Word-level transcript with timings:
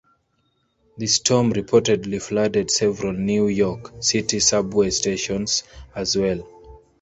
The 0.97 1.05
storm 1.05 1.53
reportedly 1.53 2.19
flooded 2.19 2.71
several 2.71 3.13
New 3.13 3.45
York 3.49 4.01
City 4.01 4.39
Subway 4.39 4.89
stations 4.89 5.61
as 5.93 6.17
well. 6.17 6.43